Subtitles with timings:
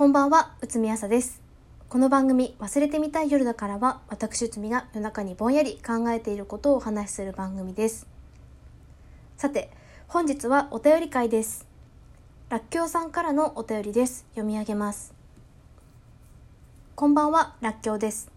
[0.00, 1.42] こんばんは、内海朝です。
[1.90, 8.06] この番組、忘れてみたい夜だからは、私内海が夜中にぼんやり考えていることをお話しする番組です。
[9.36, 9.70] さて、
[10.08, 11.66] 本日はお便り会です。
[12.48, 14.24] らっきょうさんからのお便りです。
[14.30, 15.12] 読み上げます。
[16.96, 18.30] こんばんは、らっきょうです。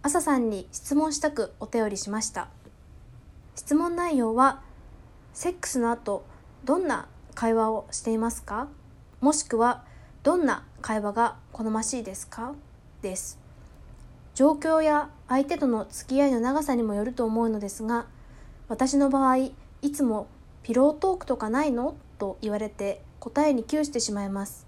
[0.00, 2.48] 朝さんに質問したくお便りしました。
[3.56, 4.62] 質問内容は、
[5.34, 6.24] セックスの後、
[6.64, 8.68] どんな会話をしていますか？
[9.20, 9.84] もしくは、
[10.22, 12.54] どんな会話が好ましいですか？
[13.02, 13.38] です。
[14.34, 18.06] 状況や相手との付き合いの長さにもよると思うのですが
[18.68, 19.52] 私の場合い
[19.92, 20.26] つも
[20.62, 24.66] 「ピロートークとかないの?」と言われて答えに窮してしまいます。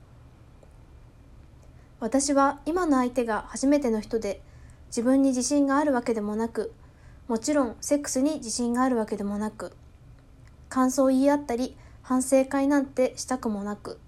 [1.99, 4.41] 私は今の相手が初めての人で
[4.87, 6.73] 自分に自信があるわけでもなく
[7.29, 9.77] もちろんセックスに自信があるわけでもなく
[10.69, 13.99] 感想を言い合ったり反省会なんてしたくもなく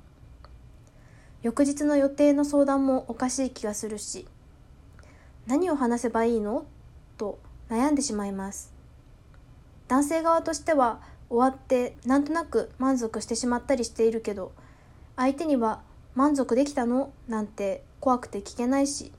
[1.43, 4.27] 翌日の予定の相談もおかしい気がするし
[5.47, 6.67] 何を話せばいいの？
[7.19, 8.73] と悩んでしまいます。
[9.89, 14.53] 男性側としては終わってなんとなく満足してしまったりしているけど
[15.17, 15.83] 相手には
[16.15, 17.13] 満足できたの？
[17.27, 19.13] なんて怖くて聞けないし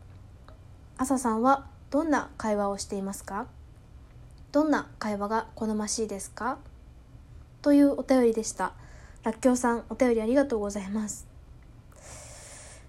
[0.98, 3.48] 朝さんはどんな会話をしていますか？
[4.54, 6.58] どんな会話が好ましいですか？
[7.62, 8.74] というお便りでした。
[9.24, 11.33] らっきょうさんお便りありがとうございます。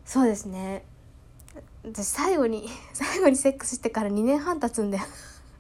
[0.05, 0.85] そうですね。
[1.85, 5.05] 私最後に 最後にセックスしてから2年半経つんだよ。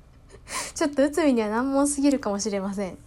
[0.74, 2.98] ちょっと内海には難問すぎるかもしれません。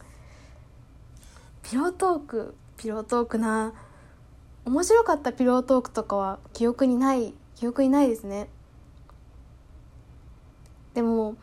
[1.63, 3.73] ピロートークピロートークな。
[4.65, 8.49] 面白かったピロートークとかは記憶にない記憶にないですね。
[10.93, 11.35] でも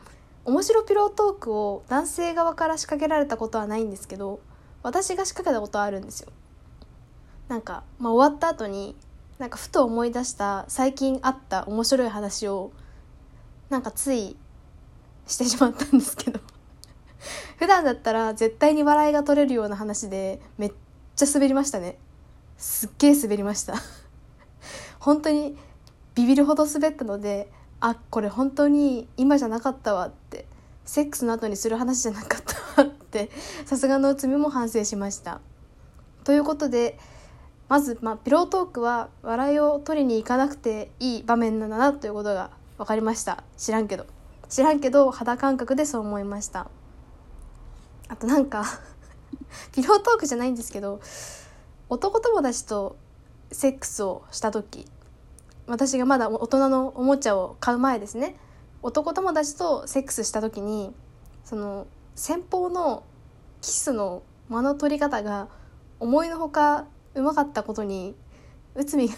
[0.45, 4.41] 面白ピロートークを男性側から仕掛けられたことはないんですけど
[4.83, 6.33] 私が仕掛けたことはあるんですよ。
[7.49, 8.95] なんか、まあ、終わった後に
[9.39, 12.73] なんかふと思い出した最近あった面白い話を
[13.69, 14.37] なんかつい
[15.27, 16.41] してしまったんですけど。
[17.59, 20.73] 普段だったら絶対に笑いが取れるような話でめっ
[21.17, 21.99] ちゃ滑りましたね。
[22.57, 23.75] すっげえ滑りました。
[25.01, 25.57] 本当に
[26.15, 30.47] ビビるほど滑ったのであこれ本当に今じゃなかったわって
[30.85, 32.43] セックスの後にする話じゃなかっ
[32.75, 33.31] たわって
[33.65, 35.41] さすがの内海も反省しました。
[36.25, 36.99] ということで
[37.69, 43.43] まず、まあ、ピロートークは笑いを取りに行かなくていい場面なんだなということが分かりました。
[43.57, 44.07] 知らんけど。
[44.49, 46.69] 知らんけど肌感覚でそう思いました。
[48.09, 48.65] あとなんか
[49.73, 51.01] ピロートークじゃないんですけど
[51.89, 52.97] 男友達と
[53.51, 54.87] セックスをした時
[55.67, 58.37] 私がまだ大人のおもちゃを買う前ですね。
[58.83, 60.95] 男友達とセックスした時に
[61.43, 63.03] その先方の
[63.63, 65.49] キスの間の取り方が
[66.01, 68.15] 思いのほかうまかったことに
[68.75, 69.15] 内海が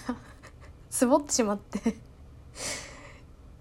[0.90, 1.96] つぼってしまって。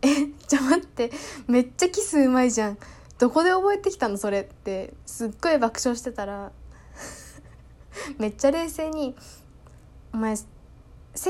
[0.02, 0.08] え
[0.48, 1.12] ちょ待って。
[1.48, 2.78] めっちゃキスうまいじゃん。
[3.18, 4.94] どこで覚えてきたのそれって。
[5.06, 6.52] すっごい爆笑してたら。
[8.20, 9.16] めっちゃ冷静に
[10.14, 10.46] 「お前セ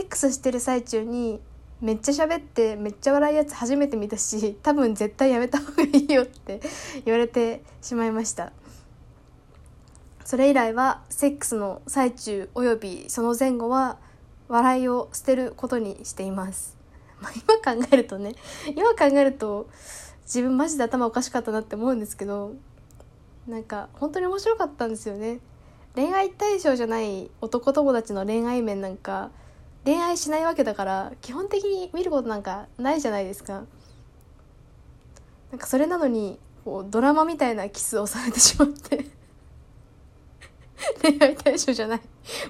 [0.02, 1.40] ックスしてる最中に
[1.82, 6.62] めっちゃ喋ってめっちゃ笑いやつ初めて見たし多分絶対やめた方がいいよ」って
[7.06, 8.52] 言われてしまいました。
[10.25, 14.00] それ以来はセックスの最中およびその前後は
[14.47, 16.75] 笑いを捨てることにしています。
[17.22, 17.31] まあ、
[17.63, 18.34] 今考えるとね
[18.75, 19.69] 今考えると
[20.24, 22.53] 自分マジで頭おかしかったなって思うんですけど
[23.47, 25.40] なんか本当に面白かったんですよね。
[25.94, 29.30] 恋愛対象じゃない男友達の恋愛面なんか
[29.86, 33.66] 恋愛しないわけだから基本的に見ることなんかないじゃないですか。
[35.52, 39.06] なんかそれなのにこうドラマみたいなキスをされてしまって
[41.01, 42.01] 恋愛対象じゃない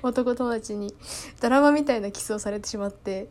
[0.01, 0.93] 男友達に
[1.41, 3.27] ドラマみたいなキスをされてしまって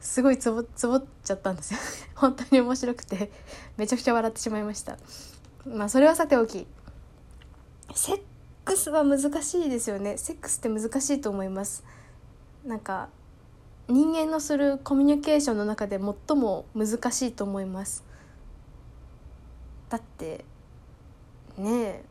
[0.00, 1.80] すごいつぼつぼっちゃったんですよ。
[2.16, 3.30] 本当に面白くて
[3.76, 4.98] めちゃくちゃ笑ってしまいました。
[5.66, 6.66] まあそれはさておき
[7.94, 8.20] セッ
[8.64, 10.18] クスは難しいですよね。
[10.18, 11.84] セックスって難しいと思います。
[12.64, 13.10] なんか
[13.88, 18.04] 人間のするコミュニケーションの中で最も難しいと思います。
[19.88, 20.44] だって
[21.58, 22.04] ねえ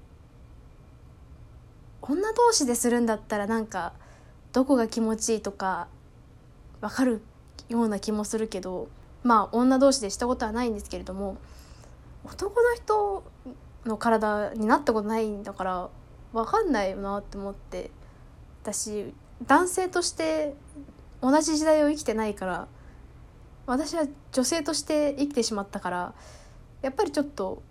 [2.02, 3.94] 女同士でするんだったらなんか
[4.54, 5.88] どこが気持ちいいとか
[6.82, 7.22] 分かる
[7.70, 8.90] ような気もするけど
[9.24, 11.38] まあ女同士でしたことはないんですけれども
[12.26, 13.24] 男の人
[13.86, 15.90] の体になったことないんだから
[16.34, 17.92] 分かんないよなって思って
[18.64, 19.14] 私
[19.48, 20.54] 男性として
[21.22, 22.68] 同じ時代を生きてないから
[23.66, 26.14] 私は女性として生きてしまったから
[26.82, 27.62] やっぱりちょっと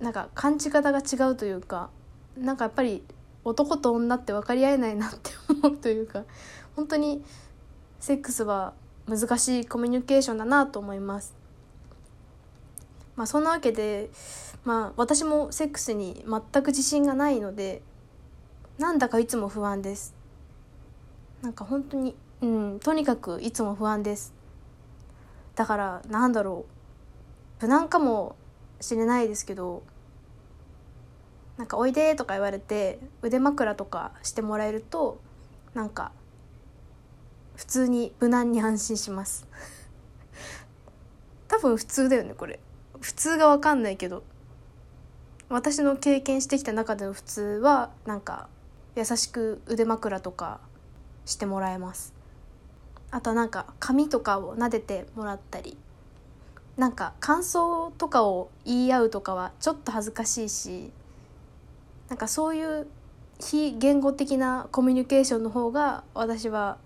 [0.00, 1.90] なんか感じ方が違うというか
[2.36, 3.02] なんかやっぱり
[3.44, 6.24] 男と女って分かり合えないなって思うというか
[6.76, 7.24] 本当に
[8.00, 8.72] セックスは
[9.08, 11.34] 難しいコミュニケーションだなと思います。
[13.16, 14.10] まあそんなわけで
[14.64, 17.82] まあ私もセックスに全く自信がないので
[18.78, 20.14] なんだかいつも不安です。
[21.42, 24.32] なんか本当にうんとにかくいつも不安です。
[25.54, 27.62] だからなんだろう。
[27.62, 28.34] 無難かも
[28.80, 29.84] しれないですけど
[31.62, 35.20] なんか「おいで」とか言われて腕枕とかしてもらえると
[35.74, 36.10] なんか
[37.54, 39.46] 普通に無難に安心します。
[41.46, 42.58] 多分普通だよねこれ。
[43.00, 44.24] 普通が分かんないけど。
[45.50, 48.48] 私の経験してきた中での普通はなんか
[48.96, 50.58] 優しく腕枕とか
[51.26, 52.12] してもらえます。
[53.12, 55.78] あとなんか髪とかを撫でてもらったり。
[56.76, 60.90] なんか感想とかを言い合うとかはちょっと恥ずかしいし
[62.08, 62.86] なんかそういう
[63.40, 66.78] 非言語的なコミュニケーションの方が私は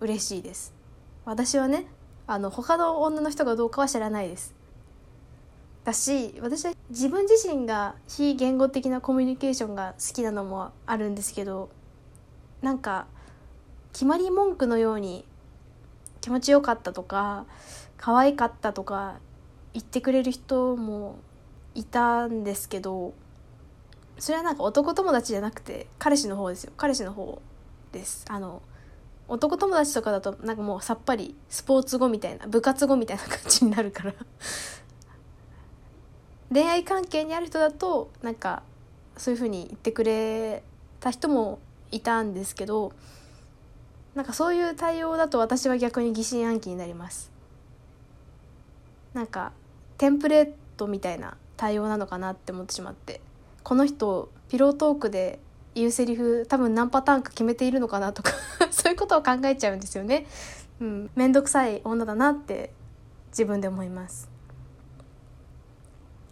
[0.00, 0.72] 嬉しいです。
[1.24, 1.86] 私はね
[2.26, 4.54] あの他の女の人がどうかは知らないです。
[5.84, 11.70] だし私は自分自身が非言語的なコミュニケーションが好きなのもあるんですけど
[12.60, 13.06] なんか
[13.94, 15.24] 決まり文句のように
[16.20, 17.46] 気持ちよかったとか
[17.96, 19.18] 可愛かったとか
[19.72, 21.16] 言ってくれる人も
[21.74, 23.14] いたんですけど
[24.18, 26.72] それはなんか男友達じゃなくて彼氏の方ですよ。
[26.76, 27.40] 彼氏の方
[27.92, 28.24] です。
[28.28, 28.62] あの
[29.28, 34.14] 男友達とかだとなんかもうさっぱりスポーツ後みたいな部活後みたいな感じになるから。
[36.50, 38.62] 恋愛関係にある人だとなんか
[39.18, 40.62] そういうふうに言ってくれ
[40.98, 41.58] た人も
[41.90, 42.92] いたんですけど
[44.14, 47.30] なんかそういう対応だと私は逆に疑心暗鬼になります。
[49.12, 49.52] なんか
[49.98, 53.20] テンプレートみたいな対応なのかなって思ってしまって。
[53.68, 55.40] この人ピロートークで
[55.74, 58.32] 言うセリフ多分何パターンか決めているのかなとか
[58.72, 60.24] そういうことを考えちゃうんですよね。
[60.80, 62.72] うん、めんどくさい女だなって
[63.28, 64.30] 自分で思います。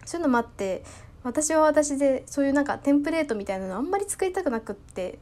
[0.07, 0.83] そういうのもあって
[1.25, 5.19] 私は私でそういうなんかテンプレートみたいなのあんまり作りたくなくって、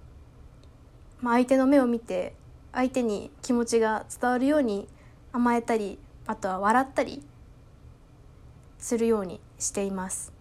[1.21, 2.37] まあ、相手の目を見て
[2.73, 4.87] 相手に気持ちが伝わるように
[5.33, 7.27] 甘えたりあとは笑ったり
[8.79, 10.34] するようにしています。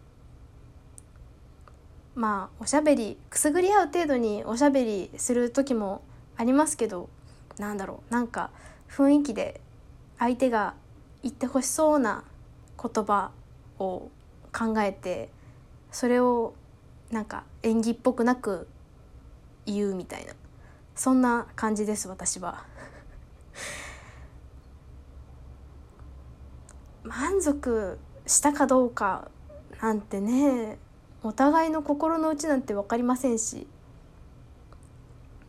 [2.15, 6.04] まあおしゃべりくすぐり合う程度におしゃべりする時も
[6.38, 7.10] ありますけど
[7.57, 8.13] なんだろう。
[8.13, 8.50] なんか
[8.89, 9.62] 雰囲気で
[10.19, 10.75] 相手が
[11.21, 12.24] 言ってほしそうな
[12.81, 13.31] 言葉
[13.80, 14.10] を
[14.51, 15.30] 考えて
[15.92, 16.54] それを
[17.12, 18.68] なんか演技っぽくなく
[19.66, 20.33] 言うみたいな。
[20.95, 22.66] そんな感じです私は。
[27.04, 29.30] 満足したかどうか
[29.81, 30.77] なんてね
[31.23, 33.65] お互いの心の内なんて分かりませんし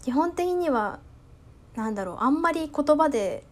[0.03, 1.01] 基本的には
[1.75, 3.45] なんだろうあんまり言葉で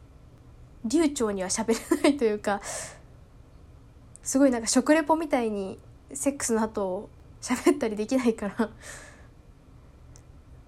[0.85, 2.61] 流暢には喋れないというか
[4.23, 5.79] すごいなんか食レポみたいに
[6.13, 7.09] セックスの後
[7.41, 8.71] 喋ったりできないから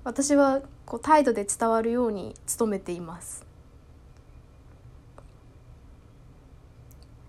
[0.03, 3.45] 私はこう態度で伝わるように努めています。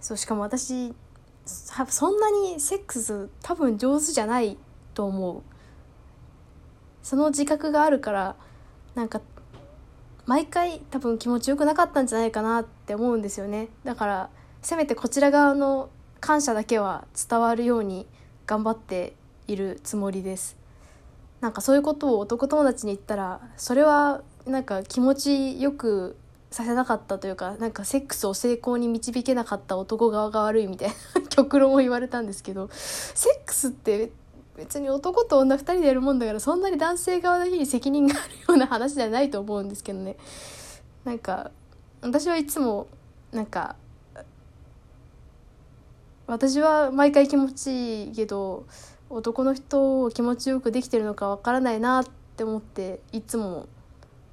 [0.02, 0.94] そうしかも私
[1.46, 4.58] そんなにセックス多分上手じゃない
[4.94, 5.42] と思う。
[7.04, 8.36] その自覚があるから
[8.96, 9.22] なんか
[10.26, 13.70] 毎回多分気持ちよくなかったんじゃないかなって思うんですよね。
[13.84, 14.30] だから
[14.62, 18.08] せめてこちら側の感謝だけは伝わるように
[18.48, 19.16] 頑張って
[19.48, 20.58] いるつもりです。
[21.42, 26.18] なんかそういうことを男友達に言ったらそれはなんか気持ちよく
[26.50, 30.96] させなかったというかなんかセックスを成功に導けなかった男側が悪いみたいな。
[31.36, 34.12] 極論を言われたんですけどセックスって
[34.56, 40.16] 別に男と女2人でやるもんだからそんなに男性側だけに責任があるような話ではないと思うんですけどね。
[41.04, 41.52] なんか
[42.02, 42.88] 私はいつも
[43.34, 43.76] なんか
[46.26, 48.66] 私は毎回気持ちいいけど
[49.10, 52.06] 男の人を気持ちよくできてるのかわからないなっ
[52.38, 53.68] て思っていつも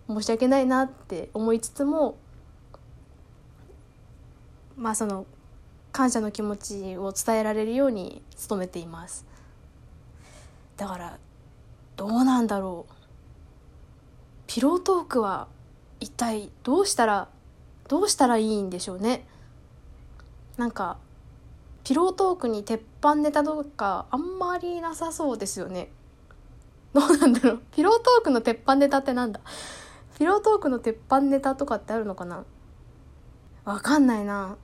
[0.09, 2.17] 申し訳ないなって思いつつも
[4.77, 5.27] まあその
[5.93, 9.27] 感謝の気持ちを伝えられるように努めています。
[10.77, 11.19] だから
[11.97, 12.93] どうなんだろう。
[14.47, 15.49] ピロートークは
[16.01, 17.29] 一体どうしたら
[17.89, 19.27] どうしたらいいんでしょうね。
[20.57, 20.97] なんか
[21.85, 25.91] ピロートークに鉄板ネタとかあんまりなさそうですよね。
[26.95, 27.63] どうなんだろう。
[27.75, 29.41] ピロートークの鉄板ネタってなんだ。
[30.19, 32.45] ピロートークの鉄板ネタとかってあるのかな。
[33.65, 34.57] わかんないな。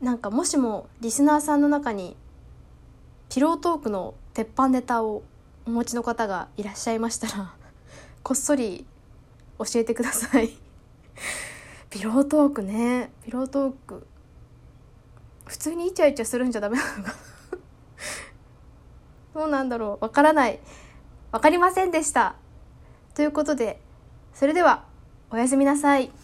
[0.00, 2.16] なんかもしもリスナーさんの中に
[3.28, 5.22] ピロートークの鉄板ネタを
[5.66, 7.54] お持ちの方がいらっしゃいましたら
[8.22, 8.86] こっそり
[9.58, 10.56] 教えてください。
[11.90, 13.10] ピロートークね。
[13.24, 14.06] ピロートーク。
[15.46, 17.14] 普通にイチャイチャするんじゃダメなのかな。
[19.40, 20.04] どうなんだろう。
[20.04, 20.60] わからない。
[21.32, 22.36] わかりませんでした。
[23.14, 23.80] ということで
[24.32, 24.84] それでは
[25.30, 26.12] おやすみなさい。